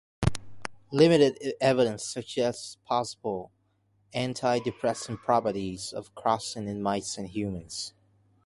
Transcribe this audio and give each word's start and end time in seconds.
Limited 0.91 1.37
evidence 1.61 2.03
suggests 2.07 2.75
possible 2.85 3.51
antidepressant 4.15 5.21
properties 5.21 5.93
of 5.93 6.15
crocin 6.15 6.67
in 6.67 6.81
mice 6.81 7.19
and 7.19 7.27
humans. 7.29 7.93